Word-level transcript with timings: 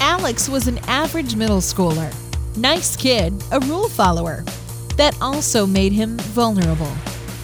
Alex 0.00 0.48
was 0.48 0.68
an 0.68 0.78
average 0.86 1.34
middle 1.34 1.60
schooler. 1.60 2.14
Nice 2.56 2.96
kid, 2.96 3.34
a 3.52 3.60
rule 3.60 3.88
follower. 3.88 4.44
That 4.96 5.16
also 5.20 5.66
made 5.66 5.92
him 5.92 6.18
vulnerable. 6.18 6.92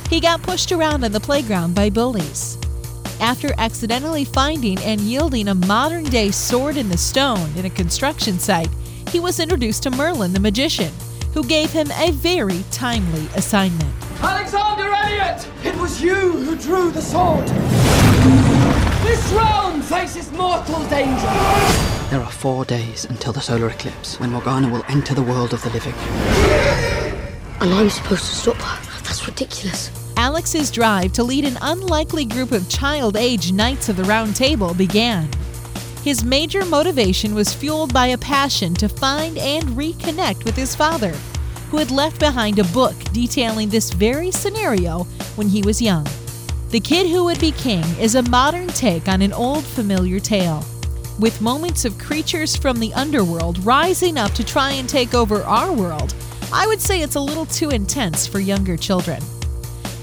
He 0.08 0.20
got 0.20 0.42
pushed 0.42 0.72
around 0.72 1.04
on 1.04 1.12
the 1.12 1.20
playground 1.20 1.74
by 1.74 1.90
bullies. 1.90 2.58
After 3.20 3.52
accidentally 3.58 4.24
finding 4.24 4.78
and 4.80 5.00
yielding 5.00 5.48
a 5.48 5.54
modern 5.54 6.04
day 6.04 6.30
sword 6.30 6.76
in 6.76 6.88
the 6.88 6.98
stone 6.98 7.50
in 7.56 7.64
a 7.64 7.70
construction 7.70 8.38
site, 8.38 8.70
he 9.10 9.20
was 9.20 9.40
introduced 9.40 9.82
to 9.84 9.90
Merlin 9.90 10.32
the 10.32 10.40
magician, 10.40 10.92
who 11.32 11.42
gave 11.42 11.70
him 11.70 11.90
a 11.92 12.10
very 12.12 12.64
timely 12.70 13.26
assignment. 13.34 13.92
Alexander 14.20 14.92
Elliot! 14.92 15.48
It 15.64 15.76
was 15.76 16.00
you 16.00 16.14
who 16.14 16.56
drew 16.56 16.90
the 16.90 17.02
sword! 17.02 17.85
This 20.06 20.14
realm 20.14 20.24
faces 20.24 20.38
mortal 20.38 20.88
danger! 20.88 21.26
There 22.10 22.20
are 22.20 22.30
four 22.30 22.64
days 22.64 23.06
until 23.06 23.32
the 23.32 23.40
solar 23.40 23.68
eclipse, 23.68 24.20
when 24.20 24.30
Morgana 24.30 24.70
will 24.70 24.84
enter 24.88 25.14
the 25.14 25.22
world 25.22 25.52
of 25.52 25.62
the 25.64 25.70
living. 25.70 25.94
And 27.60 27.74
I'm 27.74 27.90
supposed 27.90 28.24
to 28.26 28.34
stop 28.36 28.56
her? 28.56 29.00
That's 29.02 29.26
ridiculous. 29.26 29.90
Alex's 30.16 30.70
drive 30.70 31.12
to 31.14 31.24
lead 31.24 31.44
an 31.44 31.58
unlikely 31.60 32.24
group 32.24 32.52
of 32.52 32.68
child 32.68 33.16
age 33.16 33.50
Knights 33.50 33.88
of 33.88 33.96
the 33.96 34.04
Round 34.04 34.36
Table 34.36 34.74
began. 34.74 35.28
His 36.04 36.22
major 36.22 36.64
motivation 36.64 37.34
was 37.34 37.52
fueled 37.52 37.92
by 37.92 38.08
a 38.08 38.18
passion 38.18 38.74
to 38.74 38.88
find 38.88 39.36
and 39.38 39.64
reconnect 39.70 40.44
with 40.44 40.54
his 40.54 40.76
father, 40.76 41.14
who 41.70 41.78
had 41.78 41.90
left 41.90 42.20
behind 42.20 42.60
a 42.60 42.64
book 42.64 42.94
detailing 43.12 43.70
this 43.70 43.92
very 43.92 44.30
scenario 44.30 45.02
when 45.34 45.48
he 45.48 45.62
was 45.62 45.82
young. 45.82 46.06
The 46.70 46.80
Kid 46.80 47.08
Who 47.08 47.24
Would 47.26 47.38
Be 47.38 47.52
King 47.52 47.84
is 48.00 48.16
a 48.16 48.22
modern 48.22 48.66
take 48.66 49.06
on 49.06 49.22
an 49.22 49.32
old 49.32 49.62
familiar 49.62 50.18
tale, 50.18 50.64
with 51.20 51.40
moments 51.40 51.84
of 51.84 51.96
creatures 51.96 52.56
from 52.56 52.80
the 52.80 52.92
underworld 52.92 53.64
rising 53.64 54.18
up 54.18 54.32
to 54.32 54.42
try 54.42 54.72
and 54.72 54.88
take 54.88 55.14
over 55.14 55.44
our 55.44 55.72
world. 55.72 56.16
I 56.52 56.66
would 56.66 56.80
say 56.80 57.02
it's 57.02 57.14
a 57.14 57.20
little 57.20 57.46
too 57.46 57.68
intense 57.70 58.26
for 58.26 58.40
younger 58.40 58.76
children. 58.76 59.22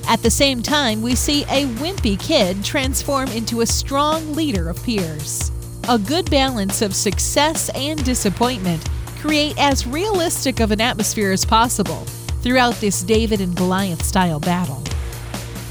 At 0.07 0.23
the 0.23 0.31
same 0.31 0.63
time, 0.63 1.01
we 1.01 1.15
see 1.15 1.43
a 1.43 1.67
wimpy 1.79 2.17
kid 2.17 2.63
transform 2.63 3.27
into 3.31 3.59
a 3.59 3.65
strong 3.65 4.33
leader 4.33 4.69
of 4.69 4.81
peers. 4.83 5.51
A 5.89 5.99
good 5.99 6.31
balance 6.31 6.81
of 6.81 6.95
success 6.95 7.69
and 7.75 8.01
disappointment 8.05 8.87
create 9.19 9.57
as 9.59 9.85
realistic 9.85 10.61
of 10.61 10.71
an 10.71 10.79
atmosphere 10.79 11.33
as 11.33 11.43
possible 11.43 12.05
throughout 12.41 12.75
this 12.75 13.03
David 13.03 13.41
and 13.41 13.53
Goliath 13.53 14.03
style 14.03 14.39
battle. 14.39 14.81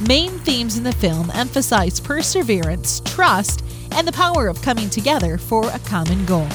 Main 0.09 0.33
themes 0.41 0.77
in 0.77 0.83
the 0.83 0.93
film 0.93 1.31
emphasize 1.33 2.01
perseverance, 2.01 3.01
trust, 3.05 3.65
and 3.93 4.07
the 4.07 4.13
power 4.13 4.49
of 4.49 4.61
coming 4.61 4.91
together 4.91 5.39
for 5.39 5.69
a 5.69 5.79
common 5.79 6.27
goal. 6.27 6.49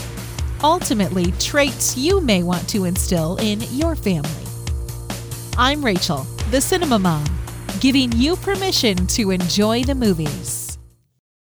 Ultimately, 0.63 1.31
traits 1.39 1.95
you 1.95 2.19
may 2.19 2.43
want 2.43 2.67
to 2.67 2.83
instill 2.83 3.37
in 3.37 3.61
your 3.71 3.95
family. 3.95 4.29
I'm 5.57 5.85
Rachel, 5.85 6.27
the 6.51 6.59
Cinema 6.59 6.99
Mom, 6.99 7.25
giving 7.79 8.11
you 8.11 8.35
permission 8.35 9.07
to 9.07 9.31
enjoy 9.31 9.83
the 9.85 9.95
movies. 9.95 10.66